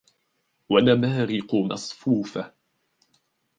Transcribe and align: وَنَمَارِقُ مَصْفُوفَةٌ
وَنَمَارِقُ 0.69 1.55
مَصْفُوفَةٌ 1.55 2.53